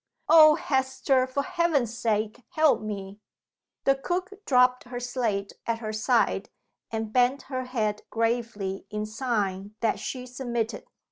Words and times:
"Oh, 0.29 0.55
Hester! 0.55 1.27
for 1.27 1.43
Heaven's 1.43 1.95
sake 1.95 2.41
help 2.53 2.81
me!" 2.81 3.19
The 3.83 3.93
cook 3.93 4.31
dropped 4.47 4.85
her 4.85 4.99
slate 4.99 5.53
at 5.67 5.77
her 5.77 5.93
side 5.93 6.49
and 6.89 7.13
bent 7.13 7.43
her 7.43 7.65
head 7.65 8.01
gravely 8.09 8.87
in 8.89 9.05
sign 9.05 9.75
that 9.81 9.99
she 9.99 10.25
submitted. 10.25 10.85